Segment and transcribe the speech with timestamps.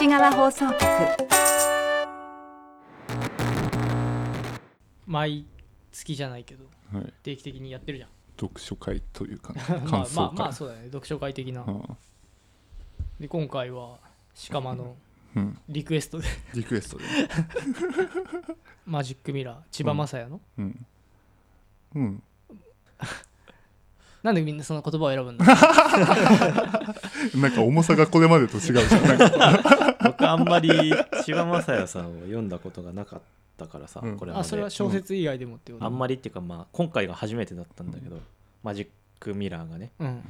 [0.00, 0.80] 西側放送局。
[5.06, 5.44] 毎
[5.92, 8.10] 月じゃないけどはい、定期的にやってるじゃん。
[8.40, 10.86] 読書会というか、 ね、まあ感想会、まあまあそうだね。
[10.86, 11.66] 読書会的な。
[11.68, 11.96] あ
[13.20, 13.98] で今回は
[14.50, 14.96] 鹿間の
[15.68, 16.28] リクエストで。
[16.54, 17.04] リクエストで、
[18.86, 19.62] マジックミラー。
[19.70, 20.86] 千葉雅也の、うん、
[21.96, 22.22] うん、
[24.22, 25.44] なんでみんなその言葉を選ぶんだ？
[27.34, 29.18] なんか重さがこれまでと違うじゃん。
[29.38, 30.92] な僕あんまり
[31.24, 33.20] 千葉雅也さんを読んだことがなかっ
[33.56, 34.18] たからさ、うん。
[34.18, 35.84] これまであそれは小説以外でもってこと？
[35.84, 38.20] あんまりっていうかまあ今回が初めてだったんだけど、
[38.62, 38.88] マジッ
[39.18, 39.92] クミラーがね。
[39.98, 40.22] うん。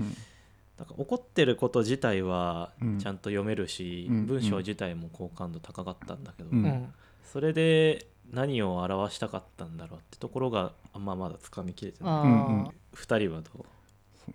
[0.79, 2.99] なんか怒ってること自体はうん。
[2.99, 4.27] ちゃんと読めるし、うん。
[4.27, 6.65] 文章自体も好感度高かったんだけど、うん。
[6.65, 6.95] うん。
[7.33, 12.13] それで何を表したかったんだろうってところがあんままだつかみきれてない。
[12.13, 12.67] あうんうん。
[12.67, 13.65] あ二人はどう？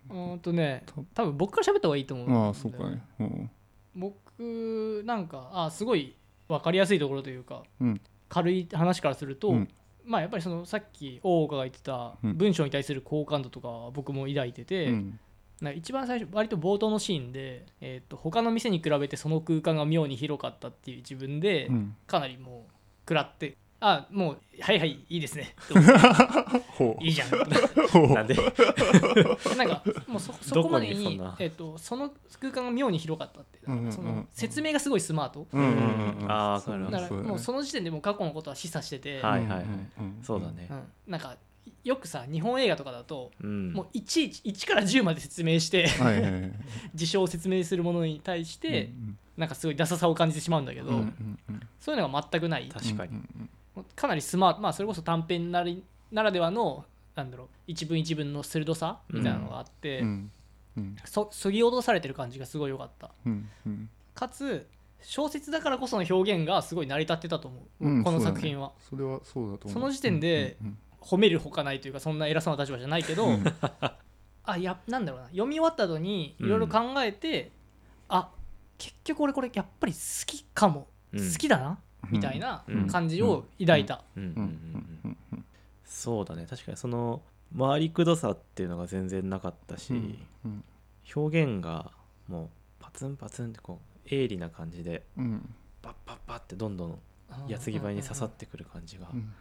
[0.10, 0.84] うーんとね
[1.14, 2.46] 多分僕から喋った方がいいと思う。
[2.48, 3.02] ああそうかね。
[3.20, 3.50] うん。
[3.96, 6.16] 僕なんかあすごい
[6.48, 8.02] 分かりやすいところというか、うん。
[8.30, 9.70] 軽い話からすると、うん。
[10.04, 12.38] まあやっぱりそのさっき大岡が言ってたうん。
[12.38, 15.20] 文章に対する好感度とかは僕も抱いてて、うん。
[15.62, 21.96] な一番最初割と冒頭のシーンで、えー、と他の店に比べてその空間が妙に広かったっていう自分でうん。
[22.08, 22.72] かなりもう
[23.08, 25.54] 食らってあもうはいはいいいですね。
[26.78, 27.28] ほいいじゃん。
[27.34, 28.14] うほう。
[28.14, 28.36] なんで？
[29.58, 36.32] なんかもうそそどここまでにえっと、その空間が妙に広かったって、うんうんうんその説明がすごいスマート、うんうんうんうん。
[36.32, 39.64] あーわかるだからもうその時点でもう過去のことは示唆してて、はいはいはい。
[40.00, 40.68] うんそうだね。
[40.70, 40.84] うん。
[41.08, 41.36] なんか
[41.84, 43.74] よくさ日本映画とかだと、うん。
[43.74, 46.52] もういちいち1から10まで説明してはいはいはい。
[46.96, 51.62] 事象を説明するものに対して、うんなんかすごいダサさを感じてしまうんだけど、うんうんうん。
[51.78, 52.70] そういうのが全くない。
[52.70, 53.50] 確かに、うん
[53.96, 60.32] かなりスマートまあそれこそ短編なりならではのなんだろう一文一文の鋭さみたいなのがあって、うん。
[60.78, 60.96] うん。
[61.06, 63.12] そそぎ落とされてる感じがすごい良かった。
[63.26, 63.50] うん。
[63.66, 63.90] うん。
[64.14, 64.68] かつ
[65.02, 68.26] 小説だからこその表現がすごい成り立ってたと思う、このうんそうだね。
[68.26, 69.74] 作品は、それはそうだと思う。
[69.74, 70.78] その時点でうん。
[71.00, 73.44] 褒めるほかないというかそんな偉そうな立場じゃないけど、うん。
[74.48, 75.28] あやなんだろうな。
[75.28, 77.52] 読み終わった後にいろいろ考えて、
[78.10, 78.32] あ
[78.78, 81.32] 結局俺これやっぱり好きかも、うん。
[81.32, 81.80] 好きだな
[82.10, 82.88] みたいなうん。
[82.88, 84.24] 感じを抱いた、うん。
[84.24, 84.30] うん。
[84.30, 84.36] うん。
[84.36, 85.00] うん。
[85.04, 85.18] うん。
[85.34, 85.46] うん。
[85.84, 87.22] そうだね確かにその
[87.58, 90.64] 回りくどさっていうのが全然なかったし、うん。
[91.16, 91.92] 表現が
[92.28, 92.50] もう
[92.80, 95.56] パツンパツンってこう鋭利な感じでうん。
[95.82, 96.78] バッバッバッってどん。
[96.78, 97.00] どん。
[97.48, 99.34] 矢継ぎ早に刺さってくる感じがうん。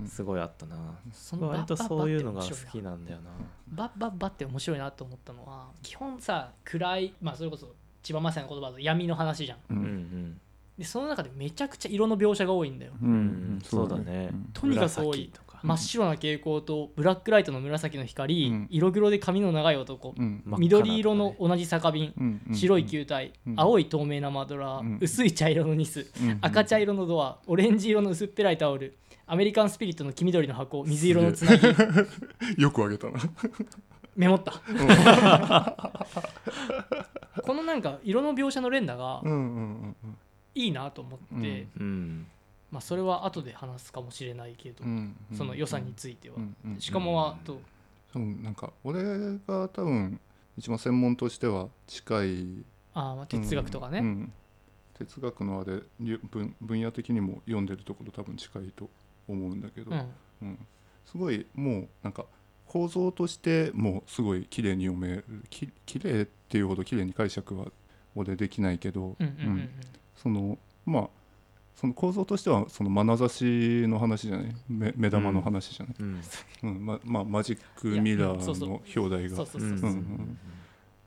[0.00, 0.08] うん。
[0.08, 0.76] すごいあったな、
[1.12, 3.04] その割とバッバッバッそういうのが好きなん。
[3.04, 3.30] だよな
[3.68, 9.58] バッバッバッって面白いなと思ったのは基本さ暗いまあそれこそ千葉雅也の言葉だと闇の話じゃん。
[9.58, 9.78] ううん。
[9.82, 10.40] ん
[10.78, 12.92] でその中でめちゃくちゃ色の描写が多いんだよ。
[13.00, 14.30] ううんんそうだね。
[14.32, 15.28] うんとにかく多い。
[15.28, 15.60] 紫とか。
[15.62, 18.66] 真っ白な蛍光とブラックライトの紫の光、うん。
[18.70, 20.42] 色黒で髪の長い男、うん。
[20.58, 23.54] 緑色の同じ酒瓶、うんうん白い球体、うん。
[23.56, 24.98] 青い透明なマドラー、うん。
[25.00, 26.38] 薄い茶色のニス、うん。
[26.40, 27.38] 赤茶色のドア。
[27.46, 28.96] オレンジ色の薄っぺらいタオル。
[29.26, 30.82] アメリカンスピリットの黄緑の箱。
[30.84, 31.66] 水色のつなぎ。
[32.60, 33.20] よくあげたな。
[34.16, 34.60] メモった。
[37.42, 39.40] このなんか色の描写の連打がうんうんう
[40.06, 40.16] ん
[40.54, 41.66] いいなと思って、
[42.70, 44.84] まあ、それは後で話すかもしれないけど、
[45.36, 46.36] その良さについては、
[46.78, 47.54] しかもはと、
[48.14, 49.02] うんなんか俺
[49.46, 50.20] が多分
[50.56, 52.64] 一番専門としては近い
[52.94, 54.06] あーまあ哲学とかね、うん。
[54.06, 54.32] うん。
[54.94, 58.88] 哲学のあれに分分野的にも読んでるところ多分近いと
[59.26, 60.06] 思うんだけど、うん。
[60.42, 60.66] うん。
[61.06, 62.24] すごいもうなんか
[62.66, 67.66] 構造としてもうすごい綺麗に読めるき綺麗っていうほど綺麗に解釈は
[68.14, 69.52] 俺できないけど、うんうんうん。
[69.52, 69.70] うん
[70.16, 71.08] そのまあ
[71.76, 74.54] その構造としてはその眼差しの話じゃない？
[74.68, 76.20] 目目玉の話じゃない、うん。
[76.62, 76.86] うん。
[76.86, 79.44] ままあ、マジックミラーの表題が。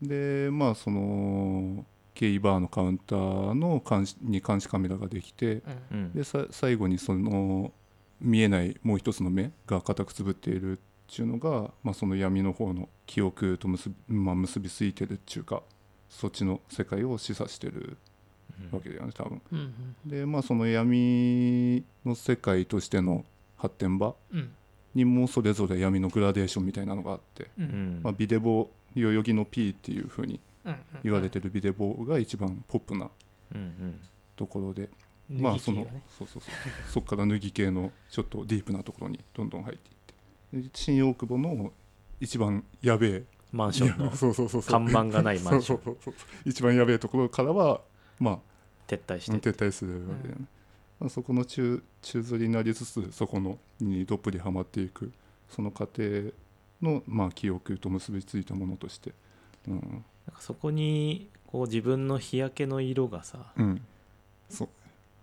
[0.02, 5.62] でまあそのケイバーのカウンターの監視に監視カメラができてうん。
[5.92, 7.72] うんでさ最後にその
[8.20, 15.62] 見えないもう一つの目が固くつぶっているっていうのが、まあ、その闇の方の記憶と結び,、まあ、結びついてるっていうか
[16.10, 17.98] そっちの世界を示唆してる
[18.72, 19.42] わけだよね多分。
[20.06, 23.26] でまあその闇の世界としての
[23.58, 24.52] 発展場うん。
[24.96, 27.52] にもそれぞれ闇のグラデーションみたいなのがあって、
[28.02, 33.10] まあ、ビデボ代々木の P っていう風にうん言われてるビデボが一番ポップな
[33.54, 34.00] うん
[34.36, 34.90] ところで、
[35.30, 35.86] うんまあその
[36.18, 36.54] そうそうそう。
[36.92, 40.68] そこから脱ぎ系のちょっとディープなところにどんどん入っていって。
[40.68, 41.72] で新大久保の
[42.20, 44.10] 一番やべえマンションの
[44.64, 45.98] 看板がないマンション。
[46.46, 47.82] 一番やべえところからは
[48.20, 48.40] まあ
[48.88, 50.46] 撤退し撤て退するわけだよね、
[51.00, 55.12] まあそこの中中吊りになりつつそこのにどっぷりはまっていく。
[55.50, 56.34] その過程
[56.82, 59.14] の、まあ、記憶と結びついたものとして、
[59.68, 59.76] うん。
[59.76, 63.82] なんかそこにこう自分の日焼けの色がさうん。
[64.50, 64.70] そう。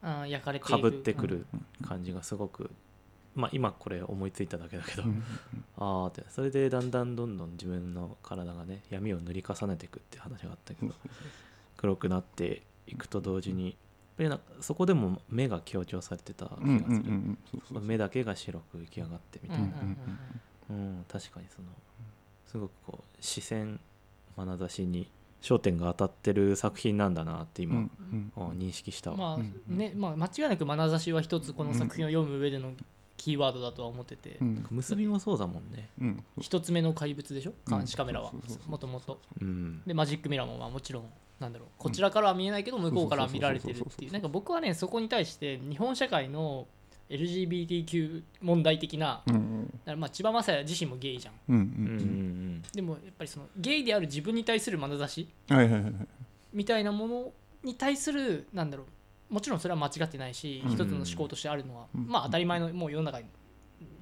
[0.02, 0.82] あ焼かれかく。
[0.82, 1.46] ぶってくる
[1.86, 2.70] 感じがすごく、
[3.34, 5.22] まあ今これ思いついただけだけど、うん
[5.76, 6.24] ああって。
[6.30, 10.94] それでだんだんどんどん自分の体がね闇を塗り重ねていくって話があったけど
[11.76, 13.74] 黒くなっていくと同時にやっ
[14.16, 21.04] ぱりなんかそこでも目が強調されてた気がする、目だけが白く浮き上がってみたいな、うんうんうんうん。
[21.08, 21.68] 確かにその
[22.46, 23.80] すごくこう視線
[24.36, 25.10] 眼差しに
[25.42, 28.32] 焦点が当たってる作品なんだなって今、うんうん。
[28.36, 32.72] あ認識したわ、まあうんねまあ間違いなく眼差しは一つこの作品を読む上での
[33.16, 34.66] キーワードだとは思ってて、うん。
[34.70, 35.88] 結びもそうだもんね。
[36.00, 36.24] うん。
[36.40, 37.52] 一つ目の怪物でしょ？
[37.66, 37.78] うん。
[37.78, 38.32] 監視カメラは。
[38.66, 39.20] もともと。
[39.40, 39.82] うん。
[39.86, 41.04] でマジックミラーもまあもちろん
[41.40, 44.12] なんだろうこちらからは見えないけど向こうからは見られてるっていう。
[44.12, 46.66] なんか僕はねそこに対して日本社会の
[47.10, 49.66] LGBTQ 問題的なうんうん。
[49.66, 51.34] だからまあ千葉雅也自身もゲイじゃん。
[51.48, 55.94] うんでもやっぱりそのゲイである自分に対する眼差しうんはいはいはいはい。
[56.52, 57.32] みたいなもの
[57.62, 58.86] に対するなんだろう
[59.30, 60.72] もちろんそれは間違ってないし、うん。
[60.72, 62.06] 一つの思考としてあるのは、うん。
[62.06, 63.26] まあ当たり前のもう世の中に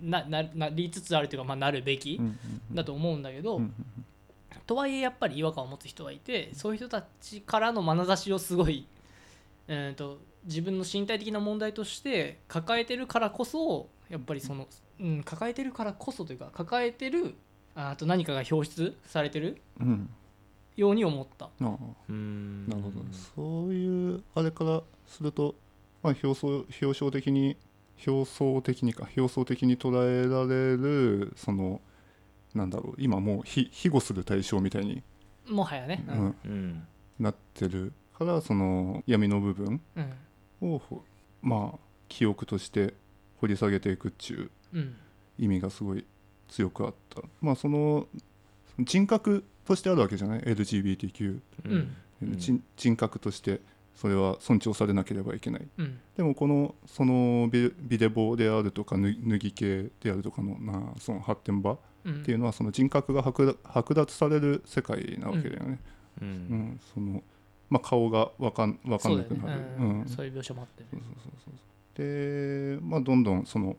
[0.02, 2.20] なななりつつあるというか、まあ、なるべき
[2.72, 3.74] だと思うんだけど、うんうん
[4.66, 8.86] とはいえやっぱり違和感を持つ人はいてそういう人たちからの眼差しをすごい、
[9.66, 14.68] えー、と自分の身体的な問題として抱えてるからこそやっぱりその、
[15.00, 17.34] うん、抱えてるからこそというか抱えてる
[17.74, 20.10] ああと何かが表出されてるうん。
[20.74, 21.46] ように思った。
[21.46, 21.76] ああ。
[22.08, 22.66] うん。
[22.66, 23.00] なるほど。
[23.00, 23.04] う
[24.34, 25.54] あれからすると、
[26.02, 27.56] まあ、表層表彰的に
[28.06, 31.80] 表層的にか表層的に捉えられるその
[32.54, 35.02] なんだろう今もうひ庇護する対象みたいに、
[35.48, 36.04] もはやね。
[36.08, 36.18] ううん。
[36.18, 36.86] んうん
[37.18, 40.00] なってるからその闇の部分う
[40.66, 40.80] ん。
[41.40, 42.94] まあ記憶として
[43.40, 44.96] 掘り下げていくっちゅううん。
[45.38, 46.04] 意味がすごい
[46.48, 47.22] 強くあった。
[47.40, 48.06] まあその
[48.78, 51.96] 人格としてあるわけじゃない？LGBTQ うん。
[52.76, 53.60] 人格として
[53.94, 55.68] それは尊重されなければいけない。
[55.78, 55.98] うん。
[56.16, 62.22] でもこのそのビビデボであるとかぬ脱ぎ系であるとかのなその発展場っうん。
[62.24, 65.78] ていうのはその人格が剥奪剥奪される世界なわけだよね、
[66.20, 66.30] ううん。
[66.30, 66.80] ん。
[66.94, 67.22] その
[67.70, 69.40] まあ、顔がわかんわかんなくなる。
[69.40, 69.74] そうね。
[69.78, 70.00] ううん。
[70.02, 70.88] んそういう描写もあってね。
[70.92, 71.54] そうそうそうそう
[72.76, 73.76] で、まあ、どんどんその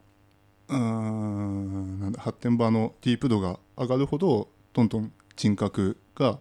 [0.70, 6.40] うーんなんだ発展場のディープ度が上がるほどどんどん人格が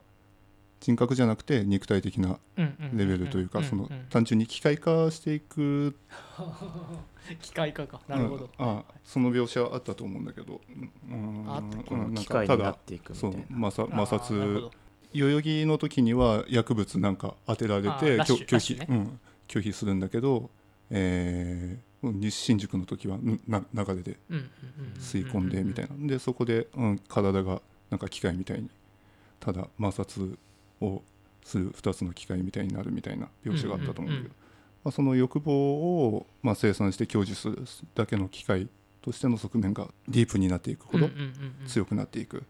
[0.83, 5.97] 人格じゃなくて肉体的なレベルというかんその単純に機械化していく
[7.41, 8.01] 機械化か。
[8.09, 8.67] なるほど、うん。
[8.79, 10.61] あその描写あったと思うんだけど、
[11.09, 11.45] うん。
[11.47, 11.79] あった。
[11.79, 14.71] っけうんなん機械かただになっていくみたそいうな摩擦あー摩擦。
[15.15, 17.89] 代々木の時には薬物なんか当てられて
[18.23, 18.87] 拒拒否、ね。
[18.89, 20.51] うん、拒否するんだけど、
[20.91, 24.19] えー、西新宿の時はんな流れで
[24.99, 26.09] 吸い込んでみたいな。
[26.09, 28.71] でそこで、うん、体がなんか機械みたいに
[29.39, 30.37] ただ摩擦
[30.83, 31.03] を
[31.45, 34.31] する2つの機械みたいになるみたいな描写があったと思うんだけど、うんうんうん。
[34.85, 37.65] まあ、その欲望を、まあ、生産して享受する
[37.95, 38.69] だけの機械
[39.01, 41.09] としての側面がディープになっていくほど
[41.67, 42.41] 強くなっていくっ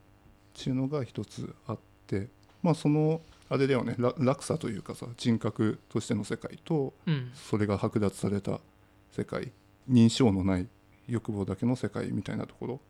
[0.55, 2.29] ていうのが一つあって、
[2.63, 7.31] まあそのあれだよねら落差というかさ人格としての世界とうん。
[7.35, 8.61] それが剥奪された
[9.11, 9.51] 世界
[9.91, 10.69] 認証のない
[11.09, 12.81] 欲望だけの世界みたいなところ、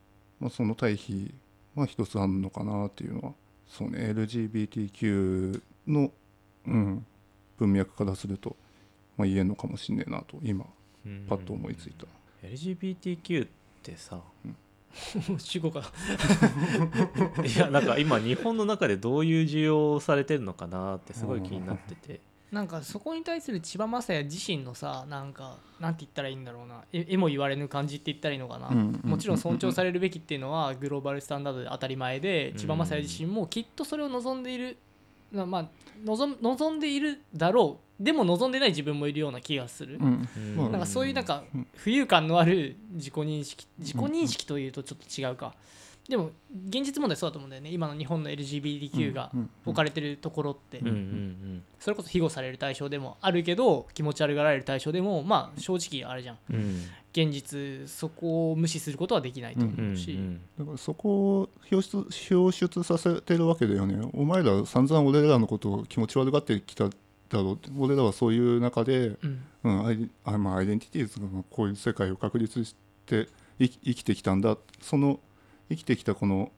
[0.40, 1.32] まあ、その対比
[1.74, 3.32] は一つあるのかなっていうのは
[3.68, 6.10] そうね LGBTQ の、
[6.66, 7.06] うん、
[7.58, 8.56] 文脈からすると、
[9.16, 10.66] まあ、言えるのかもしんねえなと今
[11.06, 11.26] うん。
[11.28, 12.06] パッと思いついた。
[12.46, 13.48] LGBTQ っ
[13.82, 14.20] てさ
[15.38, 15.82] 主語が
[17.44, 22.20] いやなんか今日本の中でどういう需要をされてるのかなってすごい気になってて
[22.52, 26.82] なんかそこに対する千葉雅也自身のさなんかなんて言ったらいいんだろうな。
[26.92, 34.76] ええも言われぬ感じって言ったらいいのかな、うんうんうんもちろん尊重されるべきっていうのはグローバルスタンダードで当たり前でうん千葉雅也自身もきっとそれを望んでいる
[35.32, 35.68] なまあ
[36.04, 38.02] 望む望んでいるだろう。
[38.04, 40.72] でも望んでない自分もいるような気がする、うん。
[40.72, 41.66] なんかそういうなんかうん。
[41.76, 45.54] 浮遊感のある自己認識自己認識というとちょっと違うか
[46.08, 46.30] でも
[46.68, 47.70] 現実問題そうだと思うんだよね。
[47.70, 49.30] 今の日本の LGBTQ が
[49.64, 50.80] 置かれてるところって、
[51.78, 56.38] それこそ庇護される対象でもあるけど気持ち悪がられる対象でもまあ正直あれじゃん。
[57.12, 60.18] 現実そこを無視することはできないとうん思うし、
[60.58, 64.10] だからそこを表出表出させてるわけだよね。
[64.14, 66.92] お前ら散々俺らのことを気持ち悪がってきただ
[67.32, 67.70] ろうって。
[67.78, 69.42] 俺らはそういう中で、うん。
[69.64, 72.74] うんアイまあ、アイデンティティーズがこういう世界を確立し
[73.06, 73.28] て
[73.60, 74.56] 生き生きてきたんだ。
[74.80, 75.20] その
[75.68, 76.50] 生きてきたこの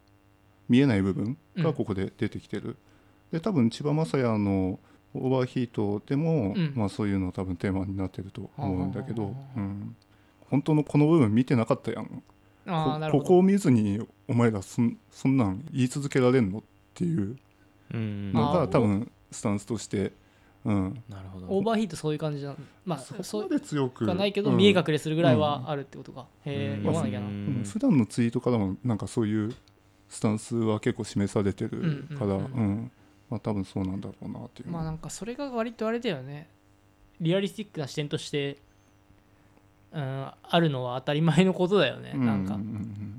[0.68, 2.76] 見えない部分がここで出てきてる、
[3.32, 4.78] で多分千葉雅也の
[5.14, 6.72] オーバーヒートでも、うん。
[6.74, 9.96] まあ、そういうの多分テーマになってると思うんだけどうん、
[10.50, 12.22] 本当のこの部分見てなかったやん。
[12.66, 16.62] こここを見ずにお前らそんそんなん言い続けられんのっ
[16.94, 17.36] ていう
[17.92, 20.12] うんのが多分スタンスとして
[20.64, 21.02] うん。
[21.08, 21.46] なるほど。
[21.48, 24.06] オーバーヒートそういう感じなのまあそそうこまで強く。
[24.06, 26.82] がないけど、うん見え隠れするぐらいはあるってことか、へえうん。
[26.84, 27.60] 読まなきゃな、ううん。
[27.60, 29.54] ん普段のツイートからもなんかそういう
[30.08, 32.90] スタンスは結構示されてるから、うんんううんうん。
[33.30, 36.48] まあ、多分そうなんだろうなっていう、まあなんかそれが割とあれだよね。
[37.20, 38.58] リアリスティックな視点として、
[39.92, 42.60] うん、あるのは当たり前のことだよね、うんなんかうん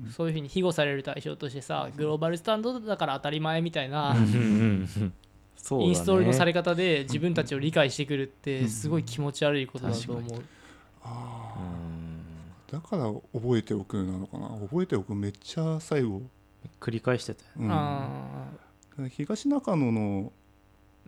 [0.04, 0.12] うん。
[0.12, 4.14] そういうふうに庇護される対象としてさグローバルスタンドだから当たり前みたいな
[5.78, 5.84] ね。
[5.86, 8.30] インストールのされ方で自分たちを理解してくるっうん。
[8.42, 10.42] てすごい気持ち悪いことだと思う、
[11.02, 12.72] あうんー。
[12.72, 13.04] だから
[13.38, 14.48] 覚えておくなのかな。
[14.48, 16.22] 覚えておくめっちゃ最後、
[16.80, 17.70] 繰り返してたようん。
[17.72, 18.48] あ
[19.10, 20.32] 東中野の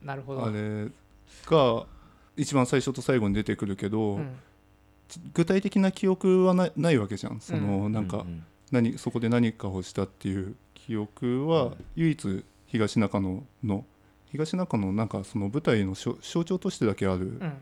[0.03, 0.47] あなるほど。
[0.47, 0.89] あれ
[1.47, 1.87] が
[2.37, 4.37] 一番最初と最後に出てくるけど、うん。
[5.33, 7.41] 具体的な記憶はないないわけじゃん。
[7.41, 13.85] その、うなんかううん何そこで何かをしたっていう記憶は唯一東中野の
[14.31, 17.53] 東中野のなんかその舞台の象象徴としてだけあるうん。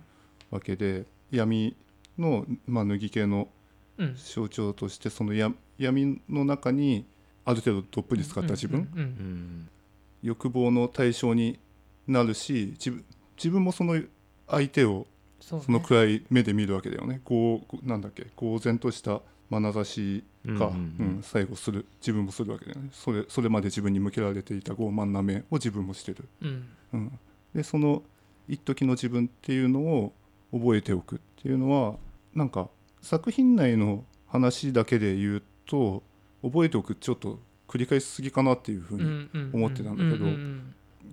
[0.50, 1.74] わけで闇
[2.18, 3.48] の、まあ、脱ぎ系の
[3.98, 4.14] うん。
[4.16, 7.06] 象徴としてそのや闇の中に
[7.44, 9.68] ある程度どっぷり使った自分、
[10.22, 11.58] 欲望の対象に
[12.08, 13.04] なるし自分
[13.36, 14.00] 自分もその
[14.48, 15.06] 相手を
[15.40, 17.20] その暗い目で見るわけだよね。
[17.24, 18.26] こうなんだっけ？
[18.34, 19.20] 公然とした
[19.50, 26.68] 眼差しか、うん最後する自分もするわけだよねそれそれまで自分に向けられていた傲慢な目を自分もしてる、うん。
[26.92, 27.18] うん、
[27.54, 28.02] でその
[28.48, 30.12] 一時の自分っていうのを
[30.52, 31.96] 覚えておくっていうのは
[32.34, 32.68] なんか
[33.02, 36.02] 作品内の話だけで言うと
[36.42, 37.38] 覚えておくちょっと
[37.68, 40.26] 繰り返しすぎかなっていうふうに、思ってたんだけど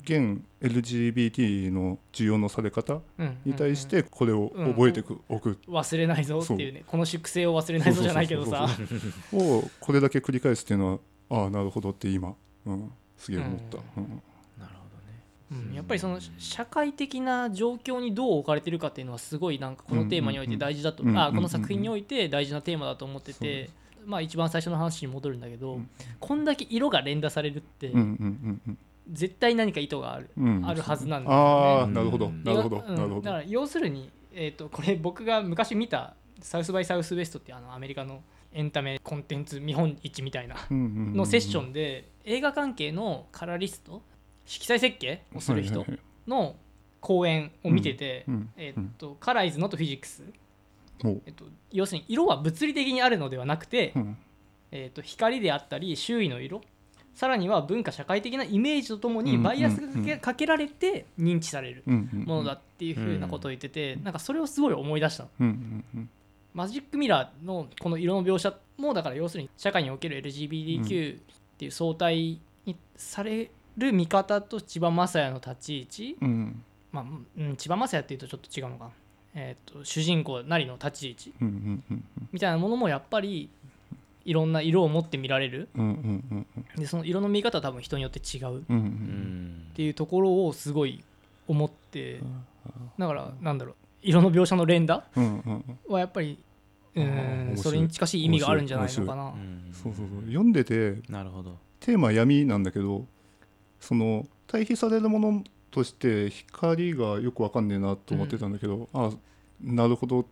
[0.03, 8.67] 現 LGBT の需要のされ方うんうんに対してこれを覚えておく忘れないぞっていうねこの粛清を忘れないぞじゃないけどさ。
[9.33, 12.35] をこれだけ繰り返すっていうのはああなるほどって今、
[12.65, 14.21] うん、すげえ思った、うん。
[14.59, 14.87] なるほ
[15.49, 15.69] どね。
[15.69, 15.75] うん。
[15.75, 21.09] やっぱりその社会的な状況にどう置かれてるかっていうのはすごいなんかこのテーマにおいて大事だと、うん。
[21.09, 21.21] うんうん。
[21.21, 23.69] あこの作品において大事なテーマだと思ってて、
[24.05, 25.89] まあ一番最初の話に戻るんだけど、うん。
[26.19, 28.77] こんだけ色が連打されるって、うんうんうん
[29.11, 30.29] 絶対何か意図がある、
[30.63, 31.43] あるはずなんだよね。
[31.43, 32.27] ああなるほど。
[32.27, 32.43] うん。
[32.43, 32.83] なるほど。
[32.87, 32.95] うん。
[32.95, 33.21] なるほど。
[33.21, 38.21] だから要するに、えー、とこれ僕が昔見たサウスバイサウスウエストっていうあのアメリカの
[38.53, 44.01] エンタメコンテンツ見本市みたいなのセッションで映画関係のカラーリスト
[44.45, 45.85] 色彩設計をする人
[46.27, 46.55] の
[46.99, 50.23] 講演を見てて、うんえっとカラーイズノットフィジックス、
[51.03, 54.17] おえっと、要するに色は物理的にあるのではなくて、うん。
[54.75, 56.61] えっと、光であったり周囲の色
[57.15, 65.29] さらには文化社会的なイメージとともにバイアスがかけ,、かけられて認知されるものだっていうふうなことを言ってて、なんかそれをすごい思い出したの。
[65.39, 66.09] うんうんうん。
[66.53, 71.19] マジックミラーのこの色の描写もだから要するに社会における LGBTQ っ
[71.57, 76.63] ていう相対にされる見方と千葉雅也の立ち位置、うん。
[76.91, 77.05] まあ
[77.37, 78.91] うん、千葉雅也っていうとちょっと違うのかな、
[79.35, 81.33] えー、と主人公なりの立ち位置
[82.31, 83.49] みたいなものもやっぱり
[84.25, 85.69] いろんな色を持って見られる。
[85.75, 88.59] うんうんうんでその色の見方は多分人によって違う。
[88.59, 89.69] っうんうんううん。
[89.71, 91.03] んていうところをすごい
[91.47, 92.19] 思って。
[92.97, 93.75] だからなんだろう。
[94.01, 96.37] 色の描写の連打うんうんはやっぱり
[96.95, 99.23] うんそれに近しい意味があるんじゃないのかな。
[99.25, 99.71] うん。
[99.73, 100.21] そうそうそう。
[100.27, 101.57] 読んでてなるほど。
[101.79, 103.05] テーマ闇なんだけど
[103.79, 109.09] その対比されるものとして光がよくわかんねえなと思ってたんだけど、あ
[109.61, 110.25] なるほど。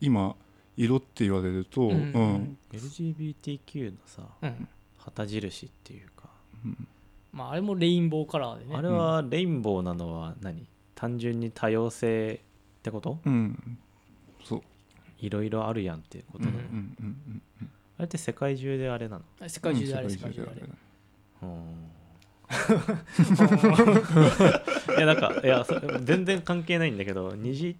[0.00, 0.34] 今
[0.76, 1.96] 色って言われると、ううん。
[1.96, 4.68] ん LGBTQ のさうん。
[4.98, 6.28] 旗印っていうか
[7.32, 8.76] まあ、あれもレインボーカラーでね。
[8.76, 10.66] あれはレインボーなのは何？
[10.94, 12.40] 単純に多様性
[12.78, 13.18] ってこと？
[13.24, 13.78] うん。
[14.44, 14.62] そう。
[15.18, 16.64] いろいろあるやんっていうことなの、うん。
[16.64, 19.48] うんうんうんあれって世界中であれなの？
[19.48, 20.62] 世界中であれうん世界中であれ。
[21.42, 21.90] うん。
[24.96, 27.76] いやなんかいやそ全然関係ないんだけど虹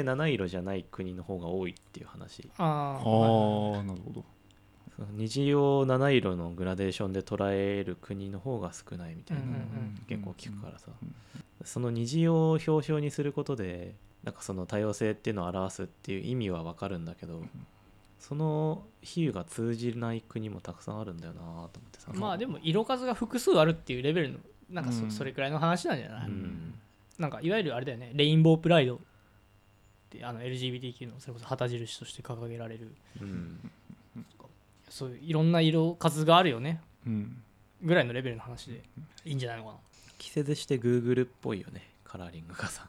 [0.00, 2.50] って七色じゃない国の方が多いっていう話。
[2.58, 4.24] ああああなるほど。
[4.96, 9.42] その虹を七色のグラデーションで捉える国の方が少ないみたいな、
[10.08, 11.14] 結構聞くからさ、うん
[11.64, 17.42] その虹を表彰にすることでなんかその多様性っていうのを表すっていう意味はわかるんだけど、
[18.20, 22.12] その比喩が通じない国もたくさんあるんだよなと思ってさ。
[22.14, 24.38] まあでも色数が複数あるっていうレベルの
[24.70, 25.10] なんかそ,、うん。
[25.10, 26.74] それくらいの話なんじゃない、うん。
[27.18, 28.12] なんかいわゆるあれだよね。
[28.14, 29.00] レインボープライド
[30.16, 32.90] ってあの LGBTQ のそれこそ旗印として掲げられる。
[33.20, 33.70] うん。
[34.88, 36.80] そういういろんな色数があるよね。
[37.06, 37.42] うん。
[37.82, 38.82] ぐらいのレベルの話で
[39.24, 39.76] いいんじゃないのか
[40.18, 42.88] 季節して Google っぽいよねカラーリングがさ。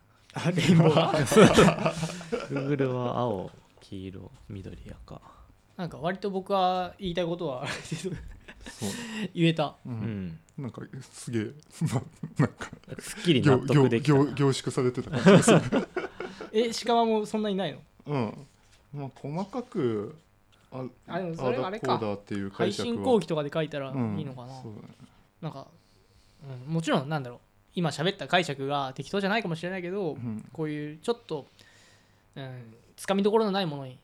[0.56, 1.94] レインボ ーが
[2.50, 5.22] Google は青黄色緑赤。
[5.78, 8.10] なんか割と僕は言いたいことはあれです
[9.34, 9.76] 言えた。
[9.86, 9.96] ううん。
[10.28, 11.44] んなんかすげえ、
[11.94, 12.02] まあ、
[12.38, 14.26] なんかすっきり納凝凝得できたな。
[14.26, 15.88] 凝凝縮されてた感じがする
[16.52, 17.80] え鹿間もそんなにないの？
[18.08, 18.48] うん。
[18.94, 20.16] まあ細かく
[20.72, 22.96] ああでもそれだあれかっていう配解釈は。
[22.96, 24.20] 信後期とかで書いたらうん。
[24.20, 24.88] いいのかな、そうだね。
[25.42, 25.68] なんか、
[26.68, 27.40] うん、もちろんなんだろう。
[27.76, 30.44] 今喋った解釈が適当じゃないかもしれないけど、うん。
[30.52, 31.48] こういうちょっと、
[32.36, 33.98] うん、つかみどころのないものに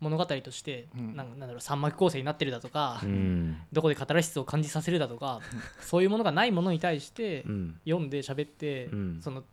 [0.00, 1.16] 物語として、うん。
[1.16, 3.58] なんなんだろう三幕構成になってるだとか、うん。
[3.72, 5.40] どこでカタラシスを感じさせるだとか、
[5.80, 7.80] そういうものがないものに対してうん。
[7.84, 9.20] 読んで喋って、うん。
[9.22, 9.44] その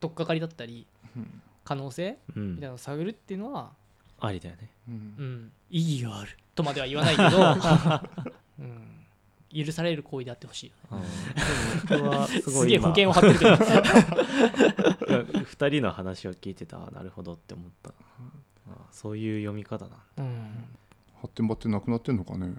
[0.00, 1.42] 取っかかりだったりうん。
[1.64, 2.54] 可能性うん。
[2.54, 3.72] みたいなのを探るっていうのは、
[4.20, 4.70] ありだよね。
[4.88, 4.94] うん。
[4.94, 7.28] うん、意義があるとまでは言わないけど、
[8.60, 11.06] うん、許される行為であってほしいよね。
[11.88, 13.54] 僕はすごすげえ保険を張ってるけど
[15.42, 16.86] 2人の話を聞いてた。
[16.86, 17.92] あなるほどって思った
[18.68, 19.96] あそういう読み方なんだ。
[20.18, 20.68] うん。
[21.20, 22.52] 発展場ってなくなってんのかね。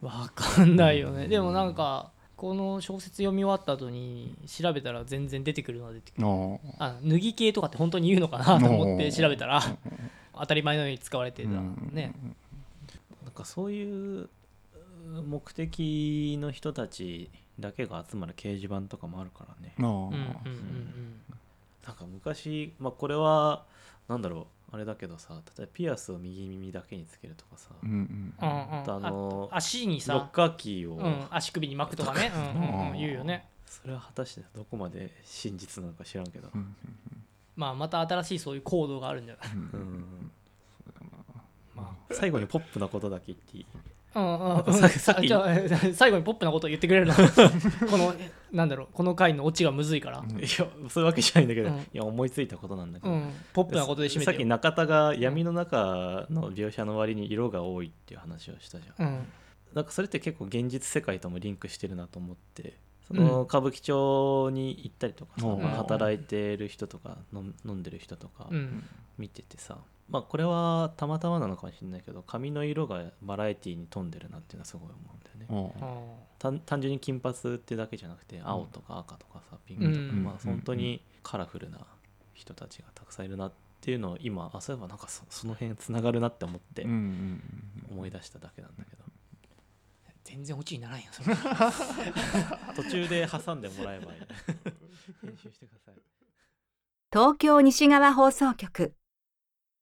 [0.00, 1.28] わかんないよね。
[1.28, 6.26] でもなんかこの小説読み終わった後に調べたら全然出てくるのは出てくる。
[6.78, 9.60] あ脱ぎ系とかって本当に言うのかなと思って調べたら
[10.34, 11.48] 当たり前のように使われてた。
[11.50, 12.14] ね。
[13.24, 14.28] なんかそういう
[15.26, 19.74] 目的の人たちだけが集まる掲示板とかもあるからね。
[19.78, 19.86] な
[21.92, 23.64] んか昔まあこれは
[24.06, 28.44] なんだろうあれだけどさ例えばピアスを右耳だけにつけるとかさうんうんうん。
[28.80, 32.30] あとあのあ足にロッさ、カーキーを、うん、足首に巻くとかね。
[32.34, 33.48] うんうんうん言うよね。
[33.66, 36.74] それは果たしてどこまで真実なのか知らんけど、うん
[37.56, 39.52] まあまた新しいそういう行動があるんじゃない？
[39.52, 40.32] うんうん
[41.74, 43.66] ま最後にポップなことだけ言っていい？
[44.14, 44.80] あうんうん。
[44.80, 45.32] ささっき。
[45.32, 47.14] あじゃあ 最後にポップなことを言ってくれるの？
[47.90, 48.14] この
[48.52, 50.38] なんだろうこの回のオチがむずいから、うん。
[50.38, 51.78] いやそういうわけじゃないんだけど、うん。
[51.78, 59.26] いや思いついたことなんだけど、うん、ポップなことで締めさってきよ中田が闇の中の描写の割に色が多いっていう話をしたじゃん、うん。
[59.74, 62.74] なんかそれって結構現実世界ともリンクしてるなと思って
[63.08, 65.56] その歌舞伎町に行ったりとかさ、う。
[65.56, 68.84] んまあ働いてる人とか飲ん飲んでる人とかうん。
[69.18, 76.04] 見ててさ、まあこれはたまたまなのかもしれないけど髪の色がバラエティに富んでるなっていうのはすごい思うんだよね。
[76.38, 80.22] 単単純に金髪ってだけじゃなくて青とか赤とかさピンクとか、うん。
[80.22, 81.78] まあ本当にカラフルな
[82.34, 89.02] 人たちがたくさんいるなっていうのを今あそういえばなんかそその辺つながるなって思って思い出しただけなんだけど、
[90.24, 91.34] 全然オチにならんよそれ。
[92.76, 94.20] 途中で挟んでもらえばいい。
[95.22, 95.94] 編集してください。
[97.12, 98.94] 東京西側放送局